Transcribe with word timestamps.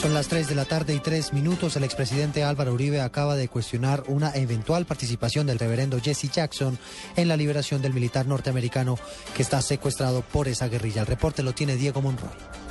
Son 0.00 0.14
las 0.14 0.28
3 0.28 0.48
de 0.48 0.54
la 0.54 0.64
tarde 0.64 0.94
y 0.94 1.00
3 1.00 1.32
minutos. 1.32 1.74
El 1.74 1.82
expresidente 1.82 2.44
Álvaro 2.44 2.72
Uribe 2.72 3.00
acaba 3.00 3.34
de 3.34 3.48
cuestionar 3.48 4.04
una 4.06 4.30
eventual 4.30 4.86
participación 4.86 5.46
del 5.48 5.58
reverendo 5.58 6.00
Jesse 6.00 6.30
Jackson 6.30 6.78
en 7.16 7.26
la 7.26 7.36
liberación 7.36 7.82
del 7.82 7.94
militar 7.94 8.26
norteamericano 8.26 8.96
que 9.34 9.42
está 9.42 9.60
secuestrado 9.60 10.22
por 10.22 10.46
esa 10.46 10.68
guerrilla. 10.68 11.00
El 11.00 11.08
reporte 11.08 11.42
lo 11.42 11.52
tiene 11.52 11.74
Diego 11.74 12.00
Monroy. 12.00 12.67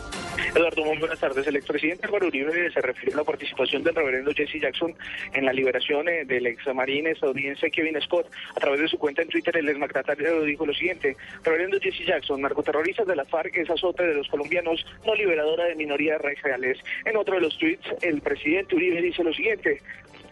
Eduardo, 0.56 0.86
muy 0.86 0.98
buenas 0.98 1.20
tardes. 1.20 1.46
El 1.46 1.56
expresidente 1.58 2.06
Álvaro 2.06 2.28
Uribe 2.28 2.72
se 2.72 2.82
refirió 2.82 3.14
a 3.16 3.18
la 3.18 3.24
participación 3.24 3.84
del 3.84 3.96
reverendo 3.96 4.32
Jesse 4.34 4.60
Jackson 4.62 4.96
en 5.34 5.46
la 5.46 5.54
liberación 5.54 6.08
eh, 6.08 6.26
del 6.26 6.48
ex 6.48 6.66
marine 6.74 7.12
estadounidense 7.12 7.70
Kevin 7.70 8.00
Scott. 8.02 8.28
A 8.56 8.60
través 8.60 8.80
de 8.80 8.88
su 8.88 8.98
cuenta 8.98 9.22
en 9.22 9.28
Twitter, 9.28 9.56
el 9.58 9.70
exmandatario 9.70 10.42
dijo 10.44 10.66
lo 10.66 10.74
siguiente: 10.74 11.16
Reverendo 11.44 11.80
Jesse 11.80 12.06
Jackson, 12.06 12.42
narcoterrorista 12.42 13.04
de 13.04 13.16
la 13.16 13.26
FARC, 13.26 13.58
es 13.58 13.70
azote 13.70 14.08
de 14.08 14.16
los 14.16 14.28
colombianos, 14.30 14.86
no 15.06 15.16
liberadora 15.16 15.66
de 15.66 15.76
minorías 15.76 16.20
raciales. 16.22 16.78
En 17.06 17.18
otro 17.18 17.36
de 17.36 17.42
los 17.42 17.58
tweets, 17.58 17.88
el 18.02 18.22
presidente 18.22 18.76
Uribe 18.76 19.02
dice 19.02 19.24
lo 19.24 19.34
siguiente: 19.34 19.82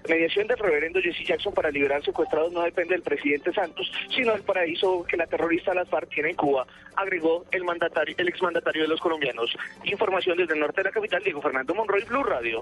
mediación 0.08 0.48
del 0.48 0.58
reverendo 0.58 1.02
Jesse 1.02 1.26
Jackson 1.26 1.54
para 1.54 1.72
liberar 1.72 2.04
secuestrados 2.04 2.52
no 2.52 2.62
depende 2.62 2.94
del 2.94 3.02
presidente 3.02 3.54
Santos, 3.54 3.92
sino 4.16 4.34
del 4.34 4.44
paraíso 4.44 5.04
que 5.04 5.18
la 5.18 5.28
terrorista 5.28 5.74
las 5.74 5.90
FARC 5.90 6.10
tiene 6.10 6.30
en 6.30 6.36
Cuba, 6.36 6.66
agregó 6.96 7.46
el 7.52 7.64
mandatario, 7.64 8.16
el 8.18 8.28
exmandatario 8.28 8.84
de 8.84 8.88
los 8.88 9.00
colombianos. 9.00 9.56
Información 9.84 10.38
desde 10.38 10.54
el 10.54 10.60
norte 10.60 10.82
de 10.82 10.86
la 10.86 10.92
capital, 10.92 11.22
Diego 11.24 11.42
Fernando 11.42 11.74
Monroy, 11.74 12.04
Blue 12.06 12.24
Radio. 12.24 12.62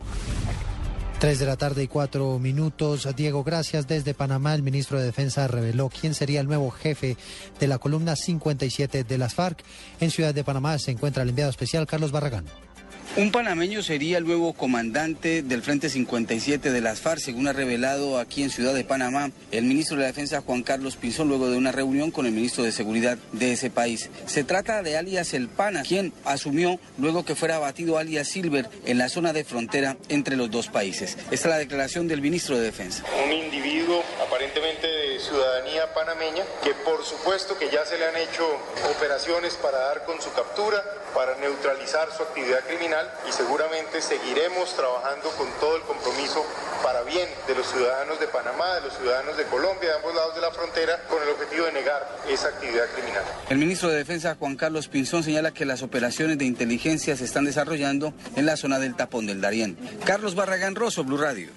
3 1.23 1.39
de 1.39 1.45
la 1.45 1.55
tarde 1.55 1.83
y 1.83 1.87
4 1.87 2.37
minutos. 2.37 3.07
Diego, 3.15 3.45
gracias. 3.45 3.87
Desde 3.87 4.13
Panamá, 4.13 4.55
el 4.55 4.61
ministro 4.61 4.99
de 4.99 5.05
Defensa 5.05 5.47
reveló 5.47 5.89
quién 5.89 6.13
sería 6.13 6.41
el 6.41 6.47
nuevo 6.47 6.69
jefe 6.69 7.15
de 7.61 7.67
la 7.69 7.77
columna 7.77 8.17
57 8.17 9.05
de 9.05 9.17
las 9.17 9.33
FARC. 9.33 9.63
En 10.01 10.11
Ciudad 10.11 10.33
de 10.33 10.43
Panamá 10.43 10.77
se 10.79 10.91
encuentra 10.91 11.23
el 11.23 11.29
enviado 11.29 11.49
especial 11.49 11.87
Carlos 11.87 12.11
Barragán. 12.11 12.43
Un 13.15 13.31
panameño 13.31 13.83
sería 13.83 14.17
el 14.17 14.25
nuevo 14.25 14.53
comandante 14.53 15.43
del 15.43 15.61
Frente 15.61 15.87
57 15.87 16.71
de 16.71 16.81
las 16.81 16.99
FARC, 16.99 17.19
según 17.19 17.47
ha 17.47 17.53
revelado 17.53 18.17
aquí 18.17 18.41
en 18.41 18.49
Ciudad 18.49 18.73
de 18.73 18.83
Panamá 18.83 19.29
el 19.51 19.65
ministro 19.65 19.97
de 19.97 20.01
la 20.01 20.07
Defensa 20.07 20.41
Juan 20.41 20.63
Carlos 20.63 20.95
Pinzón 20.95 21.27
luego 21.27 21.47
de 21.47 21.55
una 21.55 21.71
reunión 21.71 22.09
con 22.09 22.25
el 22.25 22.31
ministro 22.31 22.63
de 22.63 22.71
Seguridad 22.71 23.19
de 23.31 23.51
ese 23.51 23.69
país. 23.69 24.09
Se 24.25 24.43
trata 24.43 24.81
de 24.81 24.97
alias 24.97 25.35
El 25.35 25.47
Pana, 25.47 25.83
quien 25.83 26.11
asumió 26.25 26.79
luego 26.97 27.23
que 27.23 27.35
fuera 27.35 27.57
abatido 27.57 27.99
alias 27.99 28.29
Silver 28.29 28.67
en 28.87 28.97
la 28.97 29.09
zona 29.09 29.31
de 29.31 29.43
frontera 29.43 29.95
entre 30.09 30.35
los 30.35 30.49
dos 30.49 30.69
países. 30.69 31.15
Esta 31.29 31.35
es 31.35 31.45
la 31.45 31.57
declaración 31.59 32.07
del 32.07 32.19
ministro 32.19 32.57
de 32.57 32.63
Defensa. 32.63 33.03
Un 33.23 33.31
individuo 33.31 34.03
aparentemente 34.25 34.87
de 34.87 35.19
ciudadanía 35.19 35.93
panameña 35.93 36.45
que 36.63 36.73
por 36.83 37.05
supuesto 37.05 37.59
que 37.59 37.69
ya 37.69 37.85
se 37.85 37.95
le 37.99 38.07
han 38.07 38.17
hecho 38.17 38.43
operaciones 38.89 39.53
para 39.53 39.77
dar 39.77 40.03
con 40.05 40.19
su 40.19 40.33
captura, 40.33 40.83
para 41.13 41.35
neutralizar 41.37 42.09
su 42.17 42.23
actividad 42.23 42.61
criminal 42.65 43.02
y 43.27 43.31
seguramente 43.31 44.01
seguiremos 44.01 44.73
trabajando 44.75 45.29
con 45.37 45.47
todo 45.59 45.75
el 45.77 45.81
compromiso 45.83 46.45
para 46.83 47.01
bien 47.03 47.27
de 47.47 47.55
los 47.55 47.67
ciudadanos 47.67 48.19
de 48.19 48.27
Panamá, 48.27 48.75
de 48.75 48.81
los 48.81 48.97
ciudadanos 48.97 49.37
de 49.37 49.43
Colombia, 49.45 49.89
de 49.89 49.95
ambos 49.95 50.15
lados 50.15 50.35
de 50.35 50.41
la 50.41 50.51
frontera, 50.51 51.01
con 51.09 51.21
el 51.23 51.29
objetivo 51.29 51.65
de 51.65 51.71
negar 51.71 52.07
esa 52.29 52.49
actividad 52.49 52.85
criminal. 52.93 53.23
El 53.49 53.57
ministro 53.57 53.89
de 53.89 53.97
Defensa, 53.97 54.35
Juan 54.37 54.55
Carlos 54.55 54.87
Pinzón, 54.87 55.23
señala 55.23 55.53
que 55.53 55.65
las 55.65 55.81
operaciones 55.81 56.37
de 56.37 56.45
inteligencia 56.45 57.15
se 57.15 57.25
están 57.25 57.45
desarrollando 57.45 58.13
en 58.35 58.45
la 58.45 58.57
zona 58.57 58.79
del 58.79 58.95
tapón 58.95 59.25
del 59.27 59.41
Darién. 59.41 59.77
Carlos 60.05 60.35
Barragán 60.35 60.75
Rosso, 60.75 61.03
Blue 61.03 61.17
Radio. 61.17 61.49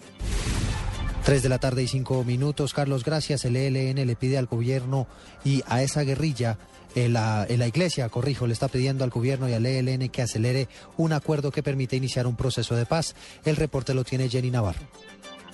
3 1.27 1.43
de 1.43 1.49
la 1.49 1.59
tarde 1.59 1.83
y 1.83 1.89
5 1.89 2.23
minutos. 2.23 2.73
Carlos, 2.73 3.03
gracias. 3.03 3.45
El 3.45 3.57
ELN 3.57 4.07
le 4.07 4.15
pide 4.15 4.39
al 4.39 4.47
gobierno 4.47 5.09
y 5.45 5.65
a 5.67 5.83
esa 5.83 6.03
guerrilla 6.03 6.57
en 6.95 7.15
la, 7.15 7.45
en 7.49 7.59
la, 7.59 7.67
iglesia, 7.67 8.09
corrijo, 8.09 8.47
le 8.47 8.53
está 8.53 8.69
pidiendo 8.69 9.03
al 9.03 9.11
gobierno 9.11 9.49
y 9.49 9.53
al 9.53 9.67
ELN 9.67 10.09
que 10.09 10.23
acelere 10.23 10.69
un 10.97 11.13
acuerdo 11.13 11.51
que 11.51 11.65
permite 11.65 11.97
iniciar 11.97 12.29
un 12.29 12.37
proceso 12.37 12.77
de 12.77 12.87
paz. 12.87 13.17
El 13.45 13.57
reporte 13.57 13.93
lo 13.93 14.05
tiene 14.05 14.29
Jenny 14.29 14.53
Navarro. 14.53 14.87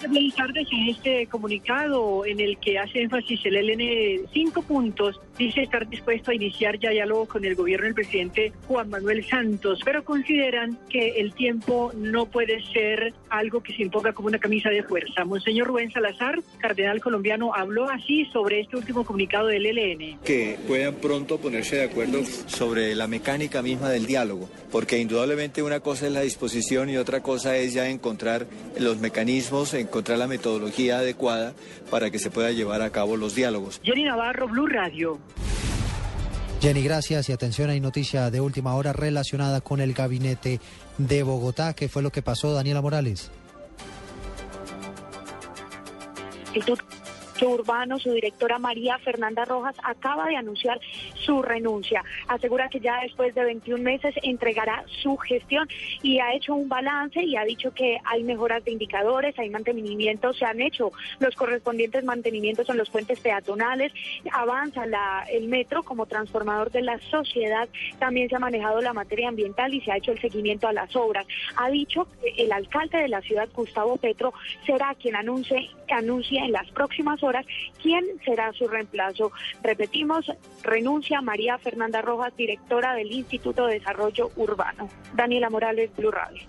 Buenas 0.09 0.35
tardes. 0.35 0.67
En 0.73 0.89
este 0.89 1.27
comunicado 1.27 2.27
en 2.27 2.41
el 2.41 2.59
que 2.59 2.79
hace 2.79 3.03
énfasis 3.03 3.41
el 3.45 3.57
ELN 3.57 4.27
cinco 4.33 4.63
puntos, 4.63 5.21
dice 5.39 5.63
estar 5.63 5.89
dispuesto 5.89 6.31
a 6.31 6.35
iniciar 6.35 6.79
ya 6.79 6.91
diálogo 6.91 7.27
con 7.27 7.45
el 7.45 7.55
gobierno 7.55 7.87
del 7.87 7.95
presidente 7.95 8.53
Juan 8.67 8.91
Manuel 8.91 9.25
Santos, 9.25 9.81
pero 9.85 10.05
consideran 10.05 10.79
que 10.89 11.21
el 11.21 11.33
tiempo 11.35 11.93
no 11.95 12.27
puede 12.27 12.63
ser 12.73 13.15
algo 13.29 13.63
que 13.63 13.75
se 13.75 13.83
imponga 13.83 14.13
como 14.13 14.29
una 14.29 14.39
camisa 14.39 14.71
de 14.71 14.83
fuerza. 14.83 15.25
Monseñor 15.25 15.69
Rubén 15.69 15.91
Salazar, 15.93 16.41
cardenal 16.59 17.01
colombiano, 17.01 17.55
habló 17.55 17.89
así 17.89 18.25
sobre 18.27 18.61
este 18.61 18.77
último 18.77 19.05
comunicado 19.05 19.47
del 19.47 19.67
ELN. 19.67 20.19
Que 20.25 20.59
puedan 20.67 20.95
pronto 20.97 21.39
ponerse 21.39 21.77
de 21.77 21.85
acuerdo 21.85 22.25
sobre 22.47 22.95
la 22.95 23.07
mecánica 23.07 23.63
misma 23.63 23.89
del 23.91 24.07
diálogo, 24.07 24.49
porque 24.71 24.99
indudablemente 24.99 25.63
una 25.63 25.81
cosa 25.81 26.07
es 26.07 26.13
la 26.13 26.23
disposición 26.23 26.91
y 26.91 26.97
otra 26.97 27.23
cosa 27.23 27.57
es 27.57 27.73
ya 27.73 27.89
encontrar 27.89 28.47
los 28.79 28.99
mecanismos, 28.99 29.75
encontrar 29.93 30.17
la 30.17 30.27
metodología 30.27 31.01
adecuada 31.01 31.53
para 31.91 32.11
que 32.11 32.19
se 32.19 32.31
pueda 32.31 32.51
llevar 32.51 32.81
a 32.81 32.89
cabo 32.89 33.19
los 33.19 33.35
diálogos. 33.35 33.79
Jenny 33.85 34.05
Navarro, 34.05 34.49
Blue 34.49 34.67
Radio. 34.67 35.19
Jenny, 36.63 36.83
gracias 36.83 37.29
y 37.29 37.33
atención, 37.33 37.69
hay 37.69 37.81
noticia 37.81 38.31
de 38.31 38.41
última 38.41 38.75
hora 38.75 38.95
relacionada 38.95 39.61
con 39.61 39.81
el 39.81 39.93
gabinete 39.93 40.61
de 40.97 41.23
Bogotá. 41.23 41.75
¿Qué 41.75 41.91
fue 41.91 42.03
lo 42.03 42.11
que 42.11 42.23
pasó, 42.23 42.55
Daniela 42.55 42.81
Morales? 42.81 43.31
Urbano, 47.43 47.99
su 47.99 48.13
directora 48.13 48.59
María 48.59 48.99
Fernanda 48.99 49.45
Rojas 49.45 49.75
acaba 49.83 50.27
de 50.27 50.37
anunciar 50.37 50.81
su 51.25 51.43
renuncia. 51.43 52.05
Asegura 52.29 52.69
que 52.69 52.81
ya 52.81 53.01
después 53.03 53.35
de 53.35 53.45
21 53.45 53.83
meses 53.83 54.15
entregará 54.23 54.85
su 55.03 55.17
gestión 55.17 55.69
y 56.03 56.19
ha 56.19 56.35
hecho 56.35 56.55
un 56.55 56.69
balance 56.69 57.23
y 57.23 57.37
ha 57.37 57.45
dicho 57.45 57.73
que 57.73 57.99
hay 58.05 58.23
mejoras 58.23 58.65
de 58.65 58.73
indicadores, 58.73 59.39
hay 59.39 59.51
mantenimientos, 59.51 60.39
se 60.39 60.45
han 60.45 60.61
hecho 60.61 60.93
los 61.19 61.35
correspondientes 61.35 62.05
mantenimientos 62.05 62.69
en 62.69 62.77
los 62.77 62.91
puentes 62.91 63.21
peatonales, 63.21 63.93
avanza 64.33 64.85
el 65.31 65.49
metro 65.49 65.83
como 65.83 66.07
transformador 66.07 66.71
de 66.71 66.83
la 66.83 66.99
sociedad, 67.11 67.69
también 67.99 68.29
se 68.29 68.37
ha 68.37 68.39
manejado 68.39 68.81
la 68.81 68.93
materia 68.93 69.29
ambiental 69.29 69.73
y 69.75 69.81
se 69.81 69.93
ha 69.93 69.97
hecho 69.97 70.13
el 70.13 70.21
seguimiento 70.21 70.69
a 70.69 70.73
las 70.73 70.95
obras. 70.97 71.27
Ha 71.57 71.71
dicho 71.71 72.07
que 72.21 72.43
el 72.43 72.53
alcalde 72.53 72.99
de 72.99 73.09
la 73.09 73.21
ciudad, 73.21 73.49
Gustavo 73.55 73.97
Petro, 73.97 74.33
será 74.67 74.95
quien 74.95 75.17
anuncie, 75.17 75.71
anuncie 75.91 76.39
en 76.39 76.53
las 76.53 76.71
próximas 76.71 77.23
horas 77.23 77.47
quién 77.83 78.05
será 78.25 78.53
su 78.53 78.67
reemplazo. 78.69 79.33
Repetimos, 79.63 80.31
renuncia 80.63 81.12
María 81.21 81.59
Fernanda 81.59 82.01
Rojas, 82.01 82.35
directora 82.37 82.95
del 82.95 83.13
Instituto 83.13 83.67
de 83.67 83.75
Desarrollo 83.75 84.31
Urbano. 84.37 84.89
Daniela 85.15 85.51
Morales, 85.51 85.91
Blue 85.97 86.11
Radio. 86.11 86.43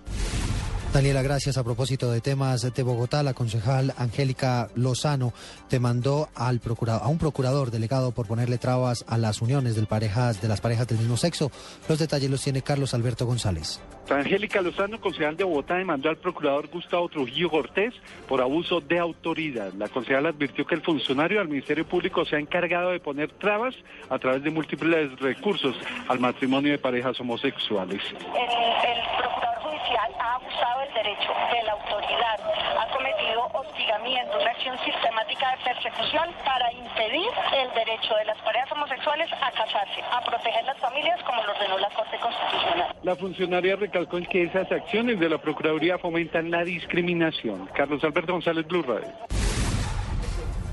Daniela, 0.94 1.22
gracias. 1.22 1.58
A 1.58 1.64
propósito 1.64 2.12
de 2.12 2.20
temas 2.20 2.72
de 2.72 2.82
Bogotá, 2.84 3.24
la 3.24 3.34
concejal 3.34 3.92
Angélica 3.98 4.68
Lozano 4.76 5.32
demandó 5.68 6.28
al 6.36 6.60
procurador, 6.60 7.02
a 7.02 7.08
un 7.08 7.18
procurador 7.18 7.72
delegado 7.72 8.12
por 8.12 8.28
ponerle 8.28 8.58
trabas 8.58 9.04
a 9.08 9.18
las 9.18 9.42
uniones 9.42 9.74
del 9.74 9.88
parejas, 9.88 10.40
de 10.40 10.46
las 10.46 10.60
parejas 10.60 10.86
del 10.86 10.98
mismo 10.98 11.16
sexo. 11.16 11.50
Los 11.88 11.98
detalles 11.98 12.30
los 12.30 12.42
tiene 12.42 12.62
Carlos 12.62 12.94
Alberto 12.94 13.26
González. 13.26 13.82
Angélica 14.08 14.60
Lozano, 14.62 15.00
concejal 15.00 15.36
de 15.36 15.42
Bogotá, 15.42 15.74
demandó 15.74 16.10
al 16.10 16.16
procurador 16.16 16.68
Gustavo 16.68 17.08
Trujillo 17.08 17.50
Cortés 17.50 17.92
por 18.28 18.40
abuso 18.40 18.80
de 18.80 19.00
autoridad. 19.00 19.72
La 19.72 19.88
concejal 19.88 20.26
advirtió 20.26 20.64
que 20.64 20.76
el 20.76 20.82
funcionario 20.82 21.40
del 21.40 21.48
Ministerio 21.48 21.84
Público 21.88 22.24
se 22.24 22.36
ha 22.36 22.38
encargado 22.38 22.90
de 22.90 23.00
poner 23.00 23.32
trabas 23.32 23.74
a 24.10 24.18
través 24.20 24.44
de 24.44 24.50
múltiples 24.50 25.18
recursos 25.18 25.74
al 26.06 26.20
matrimonio 26.20 26.70
de 26.70 26.78
parejas 26.78 27.18
homosexuales. 27.18 28.00
El, 28.12 28.14
el 28.14 29.00
procurador 29.18 29.62
judicial 29.62 30.12
ha 30.20 30.34
abusado 30.34 30.80
del 30.80 30.93
derecho 31.04 31.32
de 31.52 31.62
la 31.64 31.72
autoridad, 31.72 32.40
ha 32.80 32.86
cometido 32.88 33.44
hostigamiento, 33.52 34.38
una 34.40 34.50
acción 34.50 34.76
sistemática 34.84 35.50
de 35.50 35.64
persecución 35.64 36.28
para 36.44 36.72
impedir 36.72 37.28
el 37.52 37.68
derecho 37.74 38.14
de 38.16 38.24
las 38.24 38.38
parejas 38.38 38.72
homosexuales 38.72 39.28
a 39.32 39.50
casarse, 39.50 40.00
a 40.10 40.24
proteger 40.24 40.64
las 40.64 40.78
familias 40.78 41.22
como 41.24 41.42
lo 41.42 41.52
ordenó 41.52 41.78
la 41.78 41.90
Corte 41.90 42.16
Constitucional. 42.18 42.96
La 43.02 43.16
funcionaria 43.16 43.76
recalcó 43.76 44.14
que 44.30 44.44
esas 44.44 44.70
acciones 44.72 45.20
de 45.20 45.28
la 45.28 45.38
Procuraduría 45.38 45.98
fomentan 45.98 46.50
la 46.50 46.64
discriminación. 46.64 47.66
Carlos 47.74 48.02
Alberto 48.04 48.32
González, 48.32 48.66
Blue 48.66 48.82
Radio. 48.82 49.08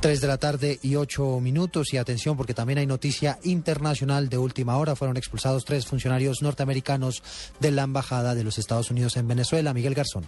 Tres 0.01 0.19
de 0.19 0.27
la 0.27 0.39
tarde 0.39 0.79
y 0.81 0.95
ocho 0.95 1.39
minutos 1.39 1.93
y 1.93 1.97
atención 1.97 2.35
porque 2.35 2.55
también 2.55 2.79
hay 2.79 2.87
noticia 2.87 3.37
internacional 3.43 4.29
de 4.29 4.39
última 4.39 4.75
hora. 4.77 4.95
Fueron 4.95 5.15
expulsados 5.15 5.63
tres 5.63 5.85
funcionarios 5.85 6.41
norteamericanos 6.41 7.21
de 7.59 7.69
la 7.69 7.83
Embajada 7.83 8.33
de 8.33 8.43
los 8.43 8.57
Estados 8.57 8.89
Unidos 8.89 9.15
en 9.17 9.27
Venezuela. 9.27 9.75
Miguel 9.75 9.93
Garzón. 9.93 10.25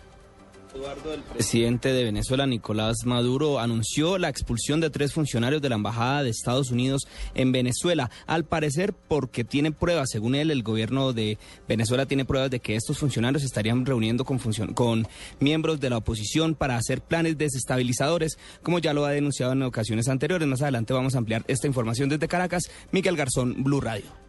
El 0.84 1.24
presidente 1.24 1.94
de 1.94 2.04
Venezuela, 2.04 2.46
Nicolás 2.46 3.06
Maduro, 3.06 3.60
anunció 3.60 4.18
la 4.18 4.28
expulsión 4.28 4.82
de 4.82 4.90
tres 4.90 5.14
funcionarios 5.14 5.62
de 5.62 5.70
la 5.70 5.76
Embajada 5.76 6.24
de 6.24 6.30
Estados 6.30 6.72
Unidos 6.72 7.08
en 7.36 7.54
Venezuela, 7.54 8.12
al 8.28 8.44
parecer 8.44 8.94
porque 8.94 9.46
tiene 9.46 9.72
pruebas, 9.72 10.10
según 10.12 10.36
él, 10.36 10.52
el 10.52 10.62
gobierno 10.62 11.14
de 11.14 11.38
Venezuela 11.70 12.06
tiene 12.06 12.26
pruebas 12.26 12.52
de 12.52 12.60
que 12.60 12.76
estos 12.76 12.98
funcionarios 12.98 13.44
estarían 13.44 13.86
reuniendo 13.86 14.26
con, 14.26 14.40
con 14.74 15.08
miembros 15.40 15.80
de 15.80 15.90
la 15.90 15.98
oposición 15.98 16.54
para 16.54 16.76
hacer 16.76 17.02
planes 17.02 17.38
desestabilizadores, 17.38 18.38
como 18.62 18.80
ya 18.80 18.94
lo 18.94 19.06
ha 19.06 19.12
denunciado 19.12 19.54
en 19.54 19.64
ocasiones 19.64 20.10
anteriores. 20.10 20.48
Más 20.50 20.62
adelante 20.62 20.92
vamos 20.92 21.16
a 21.16 21.20
ampliar 21.20 21.46
esta 21.48 21.68
información 21.68 22.10
desde 22.10 22.28
Caracas. 22.28 22.64
Miguel 22.92 23.16
Garzón, 23.16 23.64
Blue 23.64 23.80
Radio. 23.80 24.24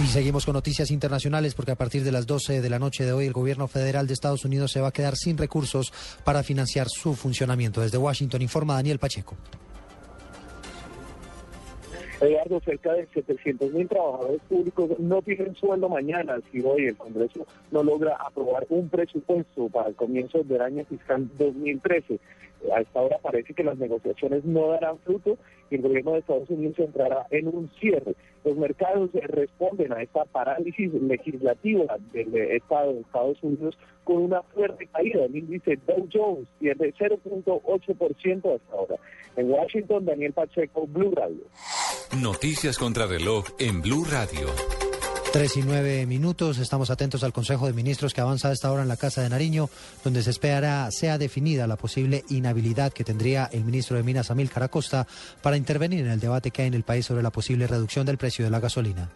Y 0.00 0.06
seguimos 0.06 0.44
con 0.44 0.54
noticias 0.54 0.92
internacionales 0.92 1.56
porque 1.56 1.72
a 1.72 1.74
partir 1.74 2.04
de 2.04 2.12
las 2.12 2.24
12 2.24 2.60
de 2.60 2.70
la 2.70 2.78
noche 2.78 3.04
de 3.04 3.12
hoy 3.12 3.26
el 3.26 3.32
gobierno 3.32 3.66
federal 3.66 4.06
de 4.06 4.12
Estados 4.12 4.44
Unidos 4.44 4.70
se 4.70 4.80
va 4.80 4.88
a 4.88 4.92
quedar 4.92 5.16
sin 5.16 5.36
recursos 5.36 5.92
para 6.22 6.44
financiar 6.44 6.86
su 6.88 7.14
funcionamiento. 7.14 7.80
Desde 7.80 7.98
Washington 7.98 8.40
informa 8.42 8.74
Daniel 8.74 9.00
Pacheco. 9.00 9.36
Eduardo, 12.20 12.60
cerca 12.64 12.92
de 12.94 13.06
700 13.14 13.72
mil 13.72 13.88
trabajadores 13.88 14.40
públicos 14.48 14.90
no 14.98 15.22
tienen 15.22 15.54
sueldo 15.54 15.88
mañana 15.88 16.38
si 16.50 16.60
hoy 16.60 16.86
el 16.86 16.96
Congreso 16.96 17.46
no 17.70 17.82
logra 17.82 18.16
aprobar 18.16 18.66
un 18.70 18.88
presupuesto 18.88 19.68
para 19.68 19.88
el 19.88 19.94
comienzo 19.94 20.42
del 20.42 20.60
año 20.60 20.84
fiscal 20.84 21.28
2013. 21.38 22.18
A 22.74 22.80
esta 22.80 23.00
hora 23.00 23.18
parece 23.22 23.54
que 23.54 23.64
las 23.64 23.78
negociaciones 23.78 24.44
no 24.44 24.68
darán 24.68 24.98
fruto 24.98 25.38
y 25.70 25.76
el 25.76 25.82
gobierno 25.82 26.12
de 26.12 26.20
Estados 26.20 26.50
Unidos 26.50 26.78
entrará 26.78 27.26
en 27.30 27.48
un 27.48 27.70
cierre. 27.80 28.14
Los 28.44 28.56
mercados 28.56 29.10
responden 29.12 29.92
a 29.92 30.02
esta 30.02 30.24
parálisis 30.24 30.92
legislativa 30.94 31.96
del 32.12 32.34
Estado 32.34 32.94
de 32.94 33.00
Estados 33.00 33.42
Unidos 33.42 33.78
con 34.04 34.18
una 34.18 34.42
fuerte 34.42 34.86
caída. 34.86 35.24
El 35.24 35.36
índice 35.36 35.78
Dow 35.86 36.08
Jones 36.12 36.48
pierde 36.58 36.94
0.8% 36.94 38.54
hasta 38.54 38.72
ahora. 38.72 38.96
En 39.36 39.50
Washington, 39.50 40.04
Daniel 40.04 40.32
Pacheco, 40.32 40.86
Blue 40.86 41.12
Radio. 41.14 41.44
Noticias 42.20 42.78
contra 42.78 43.06
reloj 43.06 43.44
en 43.58 43.82
Blue 43.82 44.04
Radio. 44.04 44.87
Tres 45.32 45.58
y 45.58 45.62
nueve 45.62 46.06
minutos. 46.06 46.56
Estamos 46.58 46.88
atentos 46.88 47.22
al 47.22 47.34
Consejo 47.34 47.66
de 47.66 47.74
Ministros 47.74 48.14
que 48.14 48.22
avanza 48.22 48.48
a 48.48 48.52
esta 48.52 48.72
hora 48.72 48.82
en 48.82 48.88
la 48.88 48.96
Casa 48.96 49.20
de 49.20 49.28
Nariño, 49.28 49.68
donde 50.02 50.22
se 50.22 50.30
espera 50.30 50.90
sea 50.90 51.18
definida 51.18 51.66
la 51.66 51.76
posible 51.76 52.24
inhabilidad 52.30 52.94
que 52.94 53.04
tendría 53.04 53.48
el 53.52 53.62
ministro 53.62 53.98
de 53.98 54.02
Minas, 54.02 54.30
Amil 54.30 54.50
Caracosta, 54.50 55.06
para 55.42 55.58
intervenir 55.58 56.00
en 56.00 56.12
el 56.12 56.18
debate 56.18 56.50
que 56.50 56.62
hay 56.62 56.68
en 56.68 56.74
el 56.74 56.82
país 56.82 57.04
sobre 57.04 57.22
la 57.22 57.30
posible 57.30 57.66
reducción 57.66 58.06
del 58.06 58.16
precio 58.16 58.44
de 58.44 58.50
la 58.50 58.58
gasolina. 58.58 59.10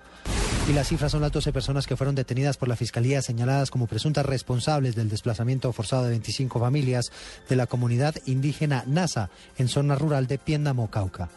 Y 0.69 0.75
las 0.75 0.89
cifras 0.89 1.13
son 1.13 1.23
las 1.23 1.33
12 1.33 1.51
personas 1.51 1.87
que 1.87 1.97
fueron 1.97 2.15
detenidas 2.15 2.59
por 2.59 2.69
la 2.69 2.77
Fiscalía 2.77 3.23
señaladas 3.23 3.71
como 3.71 3.87
presuntas 3.87 4.27
responsables 4.27 4.95
del 4.95 5.09
desplazamiento 5.09 5.73
forzado 5.73 6.05
de 6.05 6.11
25 6.11 6.61
familias 6.61 7.11
de 7.49 7.57
la 7.57 7.67
comunidad 7.67 8.15
indígena 8.27 8.85
NASA 8.87 9.31
en 9.57 9.69
zona 9.69 9.95
rural 9.95 10.27
de 10.27 10.39
Piéndamo, 10.39 10.91
Cauca. 10.91 11.31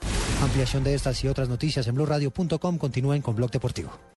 Ampliación 0.44 0.83
de 0.83 0.95
estas 0.95 1.24
y 1.24 1.30
otras 1.30 1.48
noticias 1.48 1.88
en 1.88 1.95
blurradio.com. 1.95 2.77
Continúen 2.77 3.22
con 3.22 3.36
Blog 3.38 3.51
Deportivo. 3.51 4.13